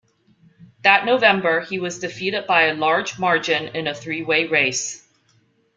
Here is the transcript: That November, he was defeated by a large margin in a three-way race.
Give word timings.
That 0.81 1.05
November, 1.05 1.59
he 1.61 1.77
was 1.79 1.99
defeated 1.99 2.47
by 2.47 2.63
a 2.63 2.73
large 2.73 3.19
margin 3.19 3.67
in 3.75 3.85
a 3.85 3.93
three-way 3.93 4.47
race. 4.47 5.07